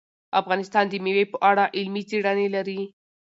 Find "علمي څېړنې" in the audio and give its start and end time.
1.77-2.47